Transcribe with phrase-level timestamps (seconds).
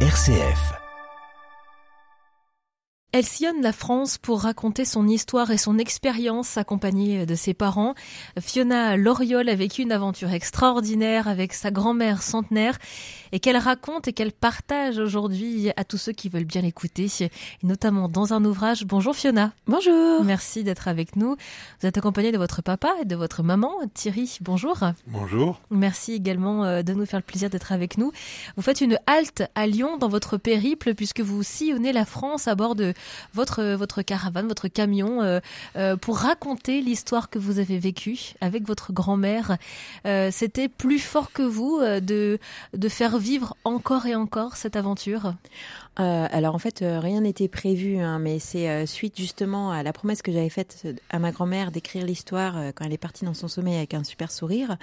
[0.00, 0.85] RCF.
[3.18, 7.94] Elle sillonne la France pour raconter son histoire et son expérience accompagnée de ses parents.
[8.38, 12.76] Fiona Loriol a vécu une aventure extraordinaire avec sa grand-mère centenaire
[13.32, 17.08] et qu'elle raconte et qu'elle partage aujourd'hui à tous ceux qui veulent bien l'écouter,
[17.62, 18.84] notamment dans un ouvrage.
[18.84, 19.54] Bonjour Fiona.
[19.66, 20.22] Bonjour.
[20.22, 21.36] Merci d'être avec nous.
[21.80, 24.36] Vous êtes accompagnée de votre papa et de votre maman, Thierry.
[24.42, 24.78] Bonjour.
[25.06, 25.58] Bonjour.
[25.70, 28.12] Merci également euh, de nous faire le plaisir d'être avec nous.
[28.56, 32.54] Vous faites une halte à Lyon dans votre périple puisque vous sillonnez la France à
[32.54, 32.92] bord de
[33.34, 35.40] votre, votre caravane, votre camion, euh,
[35.76, 39.56] euh, pour raconter l'histoire que vous avez vécue avec votre grand-mère.
[40.06, 42.38] Euh, C'était plus fort que vous de,
[42.74, 45.34] de faire vivre encore et encore cette aventure?
[45.98, 50.30] Alors en fait, rien n'était prévu, hein, mais c'est suite justement à la promesse que
[50.30, 53.94] j'avais faite à ma grand-mère d'écrire l'histoire quand elle est partie dans son sommeil avec
[53.94, 54.76] un super sourire.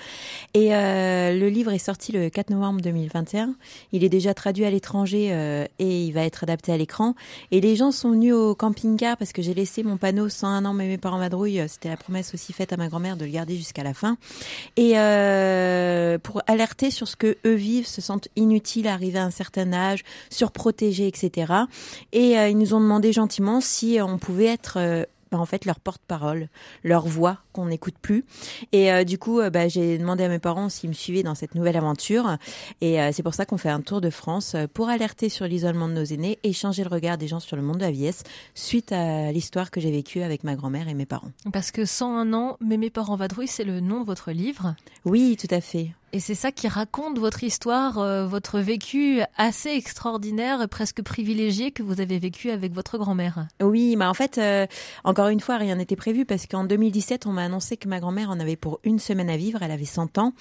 [0.54, 3.56] Et euh, le livre est sorti le 4 novembre 2021.
[3.92, 7.16] Il est déjà traduit à l'étranger euh, et il va être adapté à l'écran.
[7.52, 10.74] Et les gens sont venus au camping-car parce que j'ai laissé mon panneau 101 ans
[10.74, 11.68] mais mes parents madrouillent.
[11.68, 14.18] C'était la promesse aussi faite à ma grand-mère de le garder jusqu'à la fin.
[14.78, 19.32] Et euh, pour alerter sur ce que eux vivent, se sentent inutiles arrivés à un
[19.32, 21.54] certain âge, surprotégés, etc.
[22.12, 25.04] Et euh, ils nous ont demandé gentiment si on pouvait être euh,
[25.34, 26.48] bah, en fait leur porte-parole,
[26.84, 28.24] leur voix qu'on n'écoute plus.
[28.72, 31.34] Et euh, du coup, euh, bah, j'ai demandé à mes parents s'ils me suivaient dans
[31.34, 32.38] cette nouvelle aventure.
[32.82, 35.88] Et euh, c'est pour ça qu'on fait un tour de France pour alerter sur l'isolement
[35.88, 38.22] de nos aînés et changer le regard des gens sur le monde de la vieillesse
[38.54, 41.32] suite à l'histoire que j'ai vécue avec ma grand-mère et mes parents.
[41.52, 44.76] Parce que 101 ans, mais mes parents vadrouillent, c'est le nom de votre livre?
[45.04, 45.94] Oui, tout à fait.
[46.16, 51.82] Et c'est ça qui raconte votre histoire, euh, votre vécu assez extraordinaire, presque privilégié que
[51.82, 53.48] vous avez vécu avec votre grand-mère.
[53.60, 54.68] Oui, mais en fait, euh,
[55.04, 58.30] encore une fois, rien n'était prévu parce qu'en 2017, on m'a annoncé que ma grand-mère
[58.30, 59.64] en avait pour une semaine à vivre.
[59.64, 60.34] Elle avait 100 ans.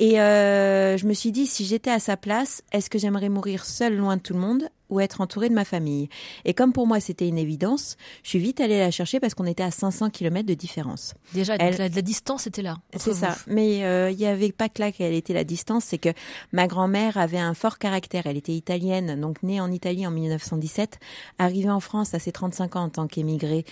[0.00, 3.64] Et euh, je me suis dit, si j'étais à sa place, est-ce que j'aimerais mourir
[3.64, 4.70] seule loin de tout le monde?
[4.92, 6.08] Ou être entourée de ma famille
[6.44, 9.46] Et comme pour moi, c'était une évidence, je suis vite allée la chercher parce qu'on
[9.46, 11.14] était à 500 km de différence.
[11.34, 12.78] Déjà, Elle- la, la distance était là.
[12.96, 13.36] C'est ça.
[13.46, 16.10] Mais euh, il y avait pas que là qu'elle était la distance, c'est que
[16.52, 18.26] ma grand-mère avait un fort caractère.
[18.26, 20.98] Elle était italienne, donc née en Italie en 1917,
[21.38, 23.64] arrivée en France à ses 35 ans en tant qu'émigrée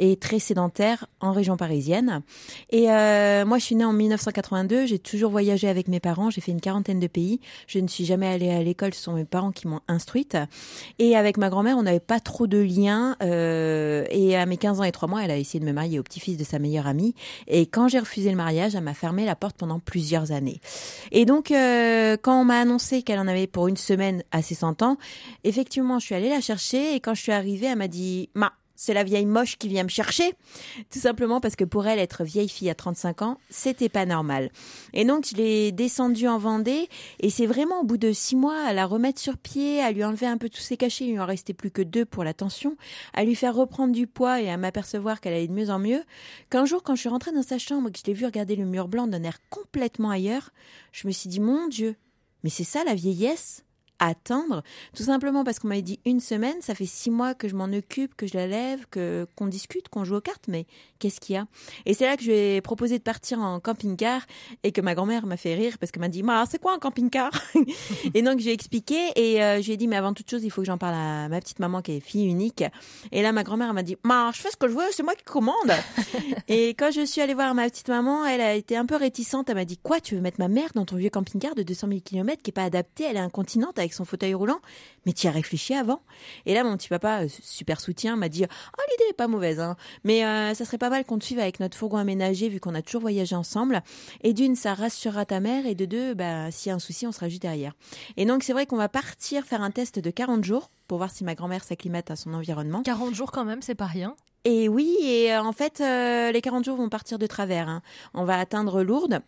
[0.00, 2.22] et très sédentaire en région parisienne.
[2.70, 4.86] Et euh, moi, je suis née en 1982.
[4.86, 6.30] J'ai toujours voyagé avec mes parents.
[6.30, 7.40] J'ai fait une quarantaine de pays.
[7.66, 8.94] Je ne suis jamais allée à l'école.
[8.94, 10.36] Ce sont mes parents qui m'ont instruite.
[10.98, 13.16] Et avec ma grand-mère, on n'avait pas trop de liens.
[13.22, 15.98] euh, et à mes 15 ans et 3 mois, elle a essayé de me marier
[15.98, 17.14] au petit-fils de sa meilleure amie.
[17.46, 20.60] Et quand j'ai refusé le mariage, elle m'a fermé la porte pendant plusieurs années.
[21.12, 24.54] Et donc, euh, quand on m'a annoncé qu'elle en avait pour une semaine à ses
[24.54, 24.96] 100 ans,
[25.44, 26.94] effectivement, je suis allée la chercher.
[26.94, 29.82] Et quand je suis arrivée, elle m'a dit, ma, c'est la vieille moche qui vient
[29.82, 30.34] me chercher.
[30.92, 34.52] Tout simplement parce que pour elle, être vieille fille à 35 ans, c'était pas normal.
[34.92, 36.88] Et donc, je l'ai descendue en Vendée.
[37.18, 40.04] Et c'est vraiment au bout de six mois à la remettre sur pied, à lui
[40.04, 41.06] enlever un peu tous ses cachets.
[41.06, 42.76] Il lui en restait plus que deux pour la tension.
[43.14, 46.04] À lui faire reprendre du poids et à m'apercevoir qu'elle allait de mieux en mieux.
[46.48, 48.54] Qu'un jour, quand je suis rentrée dans sa chambre et que je l'ai vue regarder
[48.54, 50.50] le mur blanc d'un air complètement ailleurs,
[50.92, 51.96] je me suis dit, mon Dieu,
[52.44, 53.64] mais c'est ça la vieillesse?
[53.98, 54.62] Attendre,
[54.94, 57.64] tout simplement parce qu'on m'avait dit une semaine, ça fait six mois que je m'en
[57.64, 60.66] occupe, que je la lève, que qu'on discute, qu'on joue aux cartes, mais
[60.98, 61.46] qu'est-ce qu'il y a?
[61.86, 64.22] Et c'est là que je lui ai proposé de partir en camping-car
[64.62, 66.78] et que ma grand-mère m'a fait rire parce qu'elle m'a dit, Ma, c'est quoi un
[66.78, 67.30] camping-car?
[68.14, 70.50] Et donc j'ai expliqué et euh, je lui ai dit, mais avant toute chose, il
[70.50, 72.64] faut que j'en parle à ma petite maman qui est fille unique.
[73.12, 75.14] Et là, ma grand-mère m'a dit, Ma, je fais ce que je veux, c'est moi
[75.14, 75.54] qui commande.
[76.48, 79.48] et quand je suis allée voir ma petite maman, elle a été un peu réticente.
[79.48, 81.88] Elle m'a dit, quoi, tu veux mettre ma mère dans ton vieux camping-car de 200
[81.88, 84.60] 000 km qui est pas adapté, elle est incontinente avec son fauteuil roulant
[85.06, 86.02] Mais tu y as réfléchi avant
[86.46, 89.60] Et là, mon petit papa, euh, super soutien, m'a dit, oh, l'idée est pas mauvaise,
[89.60, 89.76] hein.
[90.04, 92.74] Mais euh, ça serait pas mal qu'on te suive avec notre fourgon aménagé vu qu'on
[92.74, 93.82] a toujours voyagé ensemble.
[94.22, 95.66] Et d'une, ça rassurera ta mère.
[95.66, 97.72] Et de deux, bah, s'il y a un souci, on sera juste derrière.
[98.16, 101.10] Et donc, c'est vrai qu'on va partir faire un test de 40 jours pour voir
[101.10, 102.82] si ma grand-mère s'acclimate à son environnement.
[102.82, 104.14] 40 jours quand même, c'est pas rien.
[104.44, 107.68] Et oui, et euh, en fait, euh, les 40 jours vont partir de travers.
[107.68, 107.82] hein.
[108.14, 109.20] On va atteindre Lourdes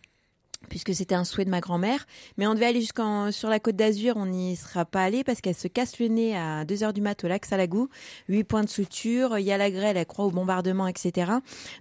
[0.69, 2.05] puisque c'était un souhait de ma grand-mère.
[2.37, 5.41] Mais on devait aller jusqu'en sur la côte d'Azur, on n'y sera pas allé parce
[5.41, 7.89] qu'elle se casse le nez à 2 heures du mat au lac Salagou.
[8.29, 11.31] 8 points de suture, il y a la grêle, elle croit au bombardement, etc.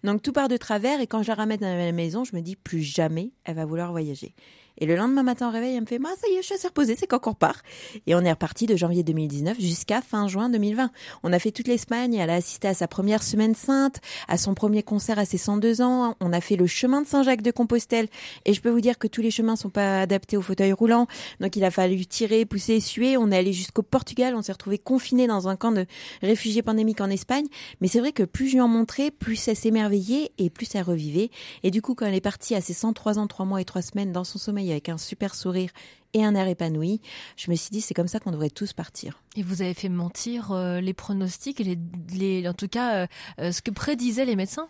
[0.05, 2.41] Donc tout part de travers et quand je la ramène à la maison, je me
[2.41, 4.35] dis plus jamais elle va vouloir voyager.
[4.81, 6.55] Et le lendemain matin au réveil, elle me fait, bah, ça y est, je suis
[6.55, 7.63] assez reposée, c'est quand qu'on repart.
[8.07, 10.91] Et on est reparti de janvier 2019 jusqu'à fin juin 2020.
[11.23, 14.55] On a fait toute l'Espagne, elle a assisté à sa première semaine sainte, à son
[14.55, 16.17] premier concert à ses 102 ans.
[16.21, 18.09] On a fait le chemin de Saint-Jacques de Compostelle.
[18.47, 21.07] Et je peux vous dire que tous les chemins sont pas adaptés au fauteuil roulant.
[21.41, 23.19] Donc il a fallu tirer, pousser, suer.
[23.19, 24.35] On est allé jusqu'au Portugal.
[24.35, 25.85] On s'est retrouvé confiné dans un camp de
[26.23, 27.47] réfugiés pandémiques en Espagne.
[27.83, 30.85] Mais c'est vrai que plus je lui en montrais, plus elle s'émerveillait et plus elle
[30.85, 31.31] revivait.
[31.63, 33.83] Et du coup, quand elle est partie à ses 103 ans, 3 mois et 3
[33.83, 35.71] semaines dans son sommeil avec un super sourire
[36.15, 37.01] et un air épanoui.
[37.37, 39.23] Je me suis dit, c'est comme ça qu'on devrait tous partir.
[39.37, 41.79] Et vous avez fait mentir euh, les pronostics et
[42.13, 43.07] les, en tout cas,
[43.39, 44.69] euh, ce que prédisaient les médecins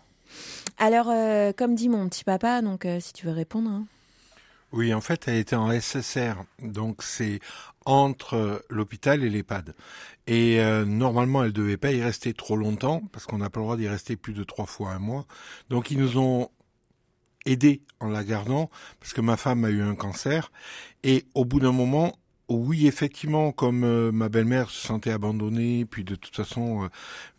[0.77, 1.07] Alors,
[1.55, 3.69] comme dit mon petit papa, donc si tu veux répondre.
[3.69, 3.85] Hein.
[4.73, 7.41] Oui, en fait, elle était en SSR, donc c'est
[7.85, 9.75] entre l'hôpital et l'EHPAD.
[10.27, 13.65] Et euh, normalement, elle devait pas y rester trop longtemps, parce qu'on n'a pas le
[13.65, 15.25] droit d'y rester plus de trois fois un mois.
[15.69, 16.49] Donc ils nous ont
[17.45, 20.51] aidés en la gardant, parce que ma femme a eu un cancer.
[21.03, 22.13] Et au bout d'un moment,
[22.49, 26.87] oui, effectivement, comme euh, ma belle-mère se sentait abandonnée, puis de toute façon, euh,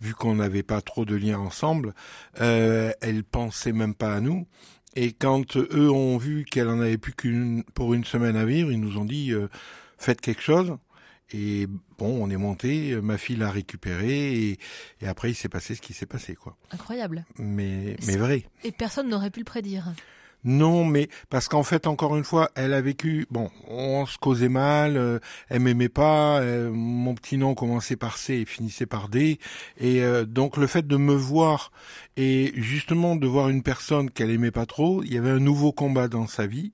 [0.01, 1.95] vu qu'on n'avait pas trop de liens ensemble,
[2.41, 4.47] euh, elle pensait même pas à nous.
[4.95, 8.71] Et quand eux ont vu qu'elle en avait plus qu'une pour une semaine à vivre,
[8.73, 9.33] ils nous ont dit
[9.97, 10.77] faites quelque chose.
[11.31, 11.67] Et
[11.99, 14.59] bon, on est monté, ma fille l'a récupéré et,
[15.01, 16.57] et, après il s'est passé ce qui s'est passé quoi.
[16.71, 17.25] Incroyable.
[17.39, 18.45] Mais mais vrai.
[18.65, 19.93] Et personne n'aurait pu le prédire.
[20.45, 23.27] Non, mais parce qu'en fait, encore une fois, elle a vécu.
[23.31, 26.41] Bon, on se causait mal, euh, elle m'aimait pas.
[26.41, 29.39] Euh, mon petit nom commençait par C et finissait par D,
[29.79, 31.71] et euh, donc le fait de me voir
[32.17, 35.73] et justement de voir une personne qu'elle aimait pas trop, il y avait un nouveau
[35.73, 36.73] combat dans sa vie.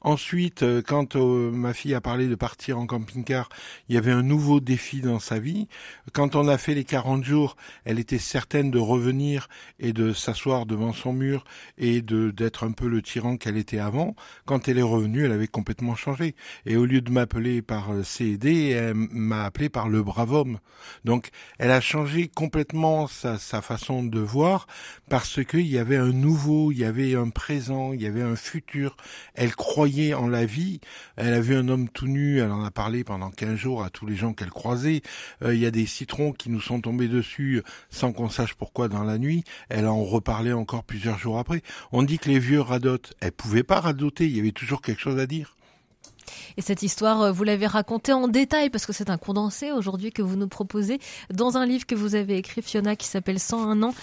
[0.00, 3.50] Ensuite, quand ma fille a parlé de partir en camping-car,
[3.88, 5.68] il y avait un nouveau défi dans sa vie.
[6.12, 10.66] Quand on a fait les 40 jours, elle était certaine de revenir et de s'asseoir
[10.66, 11.44] devant son mur
[11.78, 13.02] et de d'être un peu le
[13.38, 14.14] qu'elle était avant,
[14.44, 16.34] quand elle est revenue, elle avait complètement changé.
[16.66, 20.58] Et au lieu de m'appeler par euh, C elle m'a appelé par le brave homme.
[21.04, 24.66] Donc, elle a changé complètement sa, sa façon de voir
[25.08, 28.36] parce qu'il y avait un nouveau, il y avait un présent, il y avait un
[28.36, 28.96] futur.
[29.34, 30.80] Elle croyait en la vie.
[31.16, 33.90] Elle a vu un homme tout nu, elle en a parlé pendant 15 jours à
[33.90, 35.02] tous les gens qu'elle croisait.
[35.42, 38.88] Euh, il y a des citrons qui nous sont tombés dessus sans qu'on sache pourquoi
[38.88, 39.44] dans la nuit.
[39.68, 41.62] Elle en reparlait encore plusieurs jours après.
[41.92, 45.00] On dit que les vieux radotent elle pouvait pas radoter, il y avait toujours quelque
[45.00, 45.56] chose à dire.
[46.56, 50.12] Et cette histoire, euh, vous l'avez racontée en détail parce que c'est un condensé aujourd'hui
[50.12, 50.98] que vous nous proposez
[51.32, 53.94] dans un livre que vous avez écrit, Fiona, qui s'appelle 101 ans,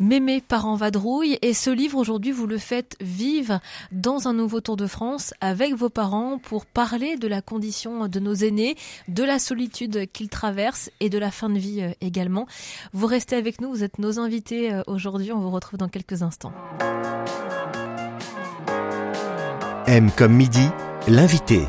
[0.00, 1.38] Mémé parents vadrouille.
[1.42, 3.60] Et ce livre, aujourd'hui, vous le faites vivre
[3.92, 8.20] dans un nouveau Tour de France avec vos parents pour parler de la condition de
[8.20, 8.76] nos aînés,
[9.08, 12.46] de la solitude qu'ils traversent et de la fin de vie euh, également.
[12.92, 15.32] Vous restez avec nous, vous êtes nos invités euh, aujourd'hui.
[15.32, 16.52] On vous retrouve dans quelques instants.
[19.88, 20.68] M comme midi,
[21.08, 21.62] l'invité.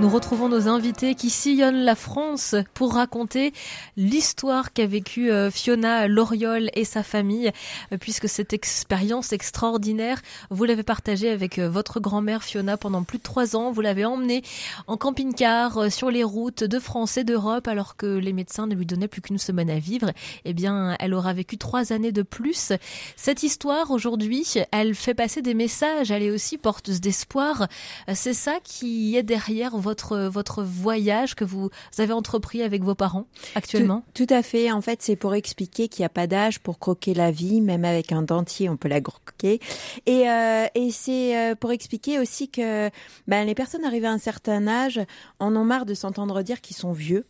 [0.00, 3.52] Nous retrouvons nos invités qui sillonnent la France pour raconter
[3.96, 7.52] l'histoire qu'a vécue euh, Fiona Loriol et sa famille,
[7.92, 10.20] euh, puisque cette expérience extraordinaire,
[10.50, 13.70] vous l'avez partagée avec euh, votre grand-mère Fiona pendant plus de trois ans.
[13.70, 14.42] Vous l'avez emmenée
[14.88, 18.86] en camping-car sur les routes de France et d'Europe, alors que les médecins ne lui
[18.86, 20.10] donnaient plus qu'une semaine à vivre.
[20.44, 22.72] Eh bien, elle aura vécu trois années de plus.
[23.14, 26.10] Cette histoire, aujourd'hui, elle fait passer des messages.
[26.10, 27.68] Elle est aussi porteuse d'espoir.
[28.12, 33.26] C'est ça qui est derrière votre, votre voyage que vous avez entrepris avec vos parents
[33.54, 34.02] actuellement?
[34.14, 34.72] Tout, à fait.
[34.72, 37.84] En fait, c'est pour expliquer qu'il n'y a pas d'âge pour croquer la vie, même
[37.84, 39.60] avec un dentier, on peut la croquer.
[40.06, 42.90] Et, euh, et c'est euh, pour expliquer aussi que
[43.28, 45.00] ben, les personnes arrivées à un certain âge
[45.38, 47.26] en ont marre de s'entendre dire qu'ils sont vieux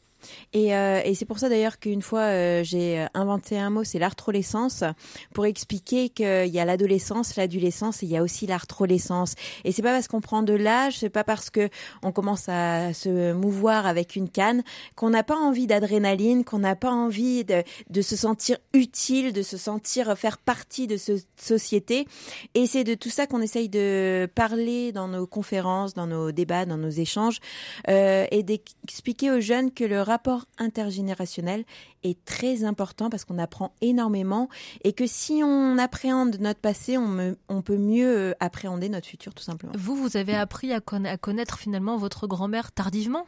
[0.53, 3.99] et, euh, et c'est pour ça d'ailleurs qu'une fois euh, j'ai inventé un mot, c'est
[3.99, 4.85] l'arthrolescence,
[5.33, 9.35] pour expliquer qu'il y a l'adolescence, l'adolescence et il y a aussi l'arthrolescence.
[9.65, 11.69] Et c'est pas parce qu'on prend de l'âge, c'est pas parce que
[12.03, 14.63] on commence à se mouvoir avec une canne
[14.97, 19.43] qu'on n'a pas envie d'adrénaline, qu'on n'a pas envie de, de se sentir utile, de
[19.43, 22.07] se sentir faire partie de cette société.
[22.55, 26.67] Et c'est de tout ça qu'on essaye de parler dans nos conférences, dans nos débats,
[26.67, 27.41] dans nos échanges,
[27.89, 31.65] euh, et d'expliquer aux jeunes que le rapport intergénérationnel
[32.05, 34.49] est très important parce qu'on apprend énormément
[34.85, 39.43] et que si on appréhende notre passé, on, peut mieux euh, appréhender notre futur tout
[39.43, 39.73] simplement.
[39.77, 43.27] Vous, vous avez appris à connaître finalement votre grand-mère tardivement?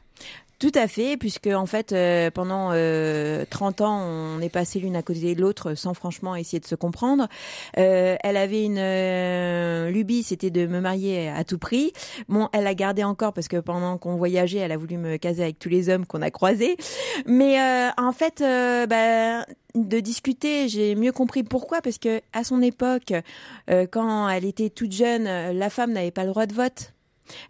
[0.59, 4.97] Tout à fait, puisque en fait, euh, pendant euh, 30 ans, on est passé l'une
[4.97, 7.29] à côté de l'autre sans franchement essayer de se comprendre.
[7.79, 11.93] Euh, elle avait une euh, lubie, c'était de me marier à tout prix.
[12.29, 15.43] Bon, elle a gardé encore parce que pendant qu'on voyageait, elle a voulu me caser
[15.43, 16.77] avec tous les hommes qu'on a croisés.
[17.27, 19.45] Mais euh, en fait, bah,
[19.75, 23.13] de discuter, j'ai mieux compris pourquoi, parce que à son époque,
[23.91, 26.96] quand elle était toute jeune, la femme n'avait pas le droit de vote.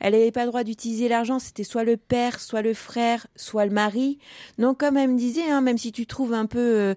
[0.01, 3.65] Elle n'avait pas le droit d'utiliser l'argent, c'était soit le père, soit le frère, soit
[3.67, 4.19] le mari.
[4.59, 6.59] Donc comme elle me disait, hein, même si tu trouves un peu...
[6.59, 6.95] Euh,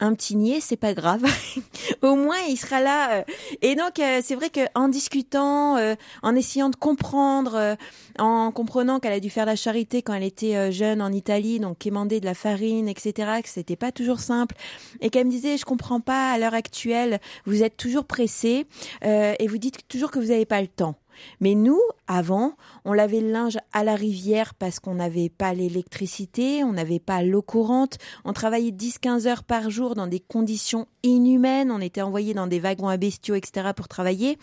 [0.00, 1.24] un petit niais, c'est pas grave.
[2.02, 3.18] Au moins, il sera là.
[3.18, 3.22] euh.
[3.62, 7.74] Et donc, euh, c'est vrai qu'en discutant, euh, en essayant de comprendre, euh,
[8.18, 11.58] en comprenant qu'elle a dû faire la charité quand elle était euh, jeune en Italie,
[11.58, 14.54] donc quémander de la farine, etc., que c'était pas toujours simple,
[15.00, 18.66] et qu'elle me disait, je comprends pas, à l'heure actuelle, vous êtes toujours pressé
[19.04, 20.94] euh, et vous dites toujours que vous n'avez pas le temps.
[21.40, 22.52] Mais nous, avant,
[22.84, 27.22] on lavait le linge à la rivière parce qu'on n'avait pas l'électricité, on n'avait pas
[27.22, 32.34] l'eau courante, on travaillait 10-15 heures par jour dans des conditions inhumaines, on était envoyés
[32.34, 33.70] dans des wagons à bestiaux, etc.
[33.74, 34.38] pour travailler.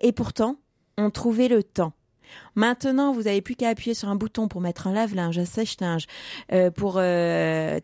[0.00, 0.56] Et pourtant,
[0.96, 1.92] on trouvait le temps.
[2.54, 6.06] Maintenant, vous n'avez plus qu'à appuyer sur un bouton pour mettre un lave-linge, un sèche-linge,
[6.52, 7.78] euh, pour euh,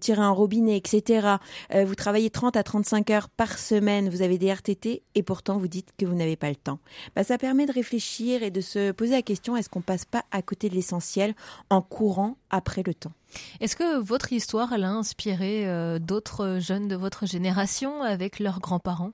[0.00, 1.36] tirer un robinet, etc.
[1.74, 5.58] Euh, vous travaillez 30 à 35 heures par semaine, vous avez des RTT et pourtant
[5.58, 6.78] vous dites que vous n'avez pas le temps.
[7.14, 10.24] Bah, ça permet de réfléchir et de se poser la question est-ce qu'on passe pas
[10.30, 11.34] à côté de l'essentiel
[11.70, 13.12] en courant après le temps?
[13.60, 18.60] Est-ce que votre histoire elle a inspiré euh, d'autres jeunes de votre génération avec leurs
[18.60, 19.12] grands-parents?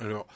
[0.00, 0.26] Alors,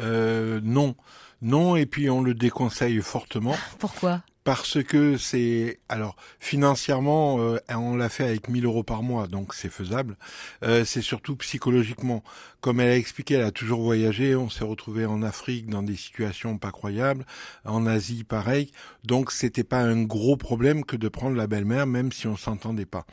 [0.00, 0.94] euh, non.
[1.42, 3.54] Non, et puis on le déconseille fortement.
[3.78, 4.22] Pourquoi?
[4.44, 9.54] Parce que c'est alors financièrement, euh, on l'a fait avec 1000 euros par mois, donc
[9.54, 10.18] c'est faisable.
[10.62, 12.22] Euh, c'est surtout psychologiquement,
[12.60, 14.36] comme elle a expliqué, elle a toujours voyagé.
[14.36, 17.24] On s'est retrouvé en Afrique dans des situations pas croyables,
[17.64, 18.70] en Asie pareil.
[19.02, 22.84] Donc c'était pas un gros problème que de prendre la belle-mère, même si on s'entendait
[22.84, 23.06] pas.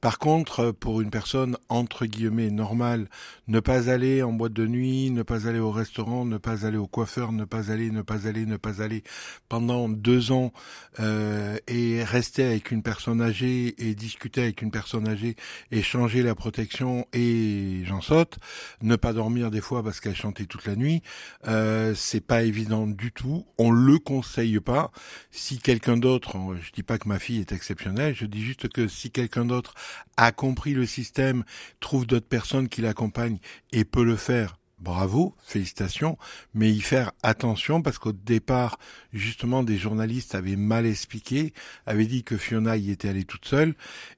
[0.00, 3.08] Par contre, euh, pour une personne entre guillemets normale,
[3.48, 6.78] ne pas aller en boîte de nuit, ne pas aller au restaurant, ne pas aller
[6.78, 9.02] au coiffeur, ne pas aller, ne pas aller, ne pas aller
[9.50, 10.52] pendant deux ans
[10.98, 15.36] euh, et rester avec une personne âgée et discuter avec une personne âgée
[15.70, 18.38] et changer la protection et j'en saute,
[18.82, 21.02] ne pas dormir des fois parce qu'elle chantait toute la nuit,
[21.46, 23.46] euh, c'est pas évident du tout.
[23.58, 24.90] On le conseille pas.
[25.30, 28.88] Si quelqu'un d'autre, je dis pas que ma fille est exceptionnelle, je dis juste que
[28.88, 29.74] si quelqu'un d'autre
[30.16, 31.44] a compris le système,
[31.80, 33.38] trouve d'autres personnes qui l'accompagnent
[33.72, 36.16] et peut le faire, bravo, félicitations,
[36.54, 38.78] mais y faire attention parce qu'au départ,
[39.12, 41.52] justement, des journalistes avaient mal expliqué,
[41.86, 43.74] avaient dit que Fiona y était allée toute seule,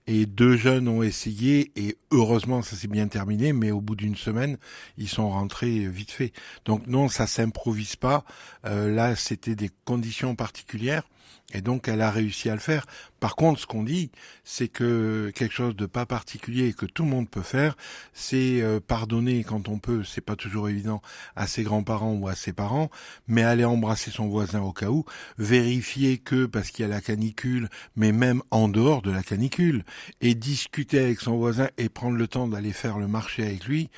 [0.06, 4.16] et deux jeunes ont essayé, et heureusement, ça s'est bien terminé, mais au bout d'une
[4.16, 4.58] semaine,
[4.98, 6.32] ils sont rentrés vite fait.
[6.64, 8.24] Donc non, ça s'improvise pas.
[8.64, 11.04] Euh, là, c'était des conditions particulières.
[11.52, 12.86] Et donc, elle a réussi à le faire.
[13.20, 14.10] Par contre, ce qu'on dit,
[14.42, 17.76] c'est que quelque chose de pas particulier et que tout le monde peut faire,
[18.12, 20.02] c'est euh, pardonner quand on peut.
[20.04, 21.02] C'est pas toujours évident
[21.36, 22.90] à ses grands-parents ou à ses parents,
[23.28, 25.04] mais aller embrasser son voisin au cas où,
[25.38, 29.84] vérifier que parce qu'il y a la canicule, mais même en dehors de la canicule,
[30.20, 33.90] et discuter avec son voisin et prendre le temps d'aller faire le marché avec lui.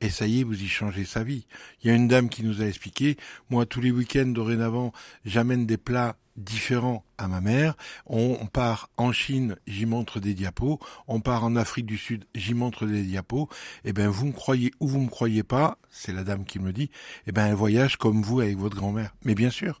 [0.00, 1.46] Et ça y est, vous y changez sa vie.
[1.82, 3.16] Il y a une dame qui nous a expliqué,
[3.48, 4.92] moi tous les week-ends dorénavant,
[5.24, 7.76] j'amène des plats différents à ma mère.
[8.04, 10.78] On, on part en Chine, j'y montre des diapos.
[11.08, 13.48] On part en Afrique du Sud, j'y montre des diapos.
[13.84, 16.66] Eh ben, vous me croyez ou vous me croyez pas, c'est la dame qui me
[16.66, 16.90] le dit.
[17.26, 19.14] Eh ben, elle voyage comme vous avec votre grand-mère.
[19.24, 19.80] Mais bien sûr.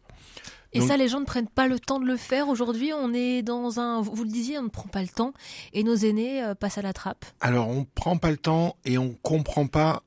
[0.72, 2.48] Et Donc- ça, les gens ne prennent pas le temps de le faire.
[2.48, 4.00] Aujourd'hui, on est dans un.
[4.00, 5.32] Vous le disiez, on ne prend pas le temps.
[5.72, 7.24] Et nos aînés euh, passent à la trappe.
[7.40, 10.02] Alors, on prend pas le temps et on comprend pas.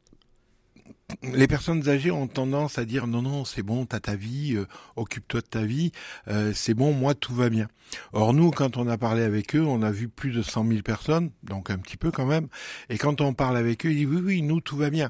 [1.23, 4.67] Les personnes âgées ont tendance à dire non non c'est bon t'as ta vie euh,
[4.95, 5.91] occupe-toi de ta vie
[6.27, 7.67] euh, c'est bon moi tout va bien.
[8.13, 10.81] Or nous quand on a parlé avec eux on a vu plus de 100 000
[10.83, 12.47] personnes donc un petit peu quand même
[12.89, 15.09] et quand on parle avec eux ils disent oui oui nous tout va bien.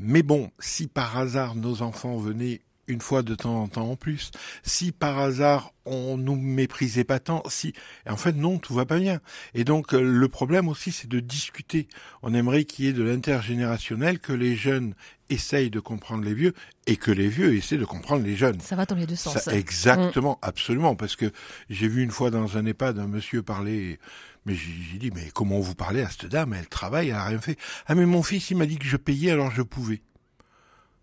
[0.00, 2.60] Mais bon si par hasard nos enfants venaient
[2.90, 4.30] une fois de temps en temps en plus,
[4.62, 7.72] si par hasard on nous méprisait pas tant, si
[8.08, 9.20] en fait non tout va pas bien.
[9.54, 11.88] Et donc euh, le problème aussi c'est de discuter.
[12.22, 14.94] On aimerait qu'il y ait de l'intergénérationnel, que les jeunes
[15.30, 16.52] essayent de comprendre les vieux
[16.86, 18.60] et que les vieux essaient de comprendre les jeunes.
[18.60, 19.38] Ça va dans les deux sens.
[19.38, 21.30] Ça, exactement, absolument, parce que
[21.68, 23.98] j'ai vu une fois dans un EHPAD un monsieur parler,
[24.44, 26.54] mais j'ai j'ai dit mais comment vous parlez à cette dame?
[26.54, 27.56] Elle travaille, elle a rien fait.
[27.86, 30.02] Ah mais mon fils il m'a dit que je payais alors je pouvais.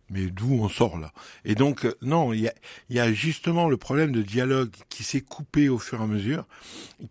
[0.09, 1.11] Mais d'où on sort là?
[1.43, 2.53] Et donc euh, non, il y a,
[2.89, 6.07] il y a justement le problème de dialogue qui s'est coupé au fur et à
[6.07, 6.45] mesure,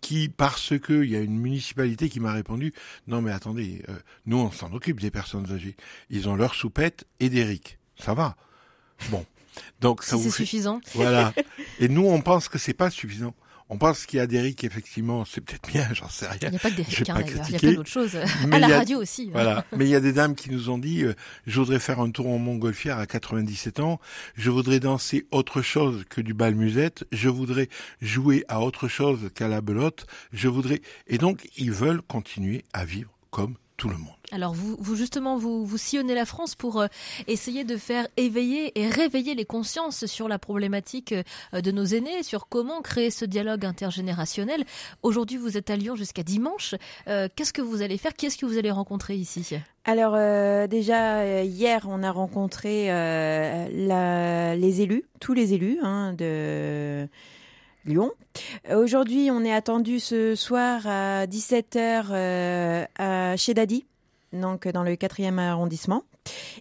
[0.01, 2.73] qui parce que il y a une municipalité qui m'a répondu
[3.07, 5.77] non mais attendez, euh, nous on s'en occupe des personnes âgées,
[6.11, 8.37] ils ont leur soupette et d'Eric, ça va.
[9.11, 9.27] Bon,
[9.81, 10.81] donc ça Si vous c'est fait suffisant.
[10.95, 11.35] voilà.
[11.81, 13.35] Et nous, on pense que c'est pas suffisant.
[13.69, 16.39] On pense qu'il y a d'Eric, effectivement, c'est peut-être bien, j'en sais rien.
[16.43, 17.27] Il n'y a pas que des d'ailleurs.
[17.49, 18.17] Il y a plein d'autres choses.
[18.47, 19.23] mais à la a- radio aussi.
[19.25, 19.31] hein.
[19.33, 19.65] Voilà.
[19.77, 21.15] Mais il y a des dames qui nous ont dit, euh,
[21.49, 24.01] je voudrais faire un tour en montgolfière à 97 ans,
[24.37, 27.69] je voudrais danser autre chose que du bal musette, je voudrais
[28.01, 32.85] jouer à autre chose qu'à la belote, je voudrais, et donc, ils veulent continuer à
[32.85, 34.13] vivre comme tout le monde.
[34.33, 36.87] Alors vous, vous justement, vous, vous sillonnez la France pour euh,
[37.29, 41.15] essayer de faire éveiller et réveiller les consciences sur la problématique
[41.55, 44.65] euh, de nos aînés, sur comment créer ce dialogue intergénérationnel.
[45.03, 46.75] Aujourd'hui, vous êtes à Lyon jusqu'à dimanche.
[47.07, 48.15] Euh, Qu'est-ce que vous allez faire?
[48.15, 49.57] Qui est-ce que vous allez rencontrer ici?
[49.85, 56.13] Alors euh, déjà hier, on a rencontré euh, la- les élus, tous les élus hein,
[56.15, 57.07] de
[57.87, 58.13] Lyon.
[58.71, 63.87] Euh, Aujourd'hui, on est attendu ce soir à 17h à chez Dadi,
[64.33, 66.03] donc dans le 4e arrondissement.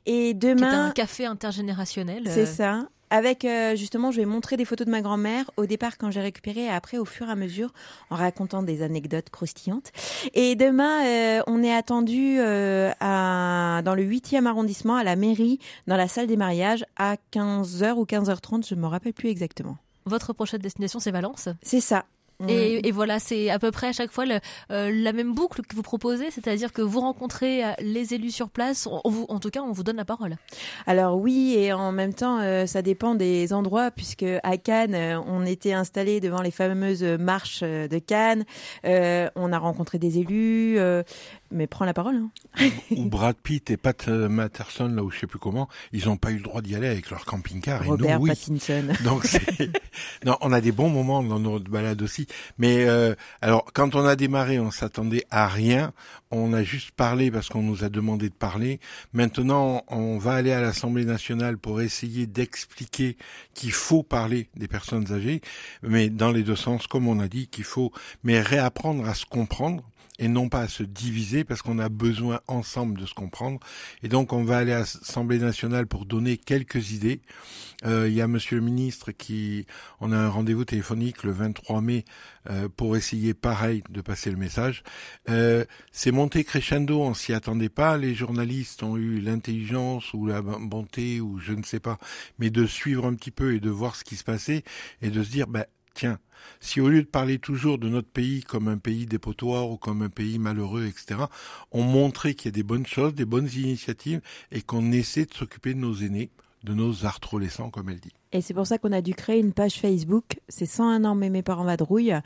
[0.06, 2.24] Et demain, un café intergénérationnel.
[2.26, 2.88] c'est euh, ça.
[3.12, 6.22] Avec euh, justement, je vais montrer des photos de ma grand-mère au départ quand j'ai
[6.22, 7.72] récupéré, et après au fur et à mesure
[8.10, 9.92] en racontant des anecdotes croustillantes.
[10.34, 15.60] Et demain, euh, on est attendu euh, à, dans le 8e arrondissement à la mairie,
[15.88, 19.78] dans la salle des mariages, à 15h ou 15h30, je me rappelle plus exactement.
[20.08, 21.50] Votre prochaine destination, c'est Valence?
[21.64, 22.06] C'est ça.
[22.50, 24.40] Et, et voilà, c'est à peu près à chaque fois le-
[24.72, 28.50] euh, la même boucle que vous proposez, c'est-à-dire que vous rencontrez euh, les élus sur
[28.50, 28.88] place.
[28.88, 30.36] On, on vous, en tout cas, on vous donne la parole.
[30.86, 34.96] Alors oui, et en même temps, euh, ça dépend des endroits, puisque à Cannes,
[35.28, 38.44] on était installé devant les fameuses marches de Cannes.
[38.86, 41.04] Euh, on a rencontré des élus, euh,
[41.52, 42.16] mais prends la parole.
[42.58, 42.70] hein.
[42.92, 46.32] Ou Brad Pitt et Pat Matterson, là où je sais plus comment, ils n'ont pas
[46.32, 47.84] eu le droit d'y aller avec leur camping-car.
[47.86, 48.30] Et Robert nous, oui.
[48.32, 48.84] Pattinson.
[49.06, 49.26] Donc
[50.26, 52.25] non, on a des bons moments dans nos balades aussi.
[52.58, 55.94] Mais euh, alors quand on a démarré, on s'attendait à rien.
[56.32, 58.80] On a juste parlé parce qu'on nous a demandé de parler.
[59.14, 63.18] Maintenant, on va aller à l'Assemblée nationale pour essayer d'expliquer
[63.54, 65.42] qu'il faut parler des personnes âgées,
[65.82, 67.92] mais dans les deux sens, comme on a dit, qu'il faut
[68.24, 69.84] mais réapprendre à se comprendre
[70.20, 73.60] et non pas à se diviser parce qu'on a besoin ensemble de se comprendre.
[74.04, 77.22] Et donc on va aller à l'Assemblée nationale pour donner quelques idées.
[77.86, 79.66] Euh, Il y a Monsieur le ministre qui,
[80.00, 82.06] on a un rendez-vous téléphonique le 23 mai
[82.50, 84.84] euh, pour essayer pareil de passer le message.
[85.30, 87.98] Euh, C'est monté crescendo, on s'y attendait pas.
[87.98, 91.98] Les journalistes ont eu l'intelligence ou la bonté ou je ne sais pas,
[92.40, 94.64] mais de suivre un petit peu et de voir ce qui se passait
[95.02, 96.20] et de se dire, ben tiens,
[96.60, 100.04] si au lieu de parler toujours de notre pays comme un pays dépotoir ou comme
[100.04, 101.22] un pays malheureux, etc.,
[101.72, 104.22] on montrait qu'il y a des bonnes choses, des bonnes initiatives
[104.52, 106.30] et qu'on essaie de s'occuper de nos aînés,
[106.64, 108.14] de nos arthrolescents, comme elle dit.
[108.32, 110.42] Et c'est pour ça qu'on a dû créer une page Facebook.
[110.50, 112.20] C'est 101 ans mais mes parents vadrouillent.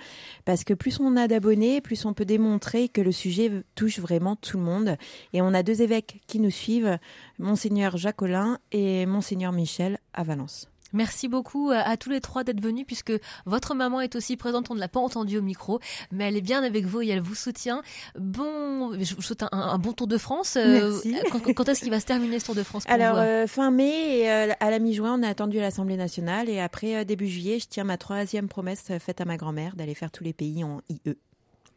[0.43, 4.35] Parce que plus on a d'abonnés, plus on peut démontrer que le sujet touche vraiment
[4.35, 4.97] tout le monde.
[5.33, 6.97] Et on a deux évêques qui nous suivent,
[7.37, 10.67] Monseigneur Jacquelin et Monseigneur Michel à Valence.
[10.93, 13.13] Merci beaucoup à, à tous les trois d'être venus puisque
[13.45, 14.71] votre maman est aussi présente.
[14.71, 15.79] On ne l'a pas entendue au micro,
[16.11, 17.81] mais elle est bien avec vous et elle vous soutient.
[18.17, 20.55] Bon, je vous souhaite un, un bon Tour de France.
[20.57, 21.15] Euh, Merci.
[21.31, 23.71] Quand, quand est-ce qu'il va se terminer ce Tour de France pour Alors euh, fin
[23.71, 27.03] mai et euh, à la mi-juin, on a attendu à l'Assemblée nationale et après euh,
[27.03, 30.33] début juillet, je tiens ma troisième promesse faite à ma grand-mère d'aller faire tous les
[30.33, 31.15] pays en IE.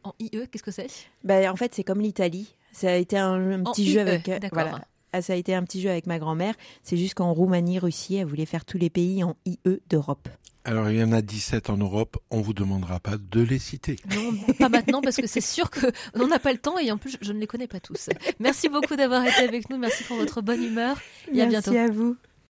[0.03, 0.87] En IE, qu'est-ce que c'est?
[1.23, 2.55] Ben, en fait, c'est comme l'Italie.
[2.71, 4.49] Ça a été un, un En petit IE, jeu avec d'accord.
[4.53, 4.81] voilà.
[5.13, 6.55] Ah, Ça a été un petit jeu avec ma grand-mère.
[6.81, 10.27] C'est juste qu'en Roumanie, Russie, elle voulait faire tous les pays en IE d'Europe.
[10.65, 13.97] Alors il y en a 17 en Europe, on vous demandera pas de les citer.
[14.15, 16.97] Non, pas maintenant parce que c'est sûr que on n'a pas le temps et en
[16.97, 18.09] plus je, ne les connais pas tous.
[18.39, 19.77] Merci beaucoup d'avoir été avec nous.
[19.77, 20.97] Merci pour votre bonne humeur
[21.33, 21.77] et à Merci bientôt.
[21.77, 22.15] à vous.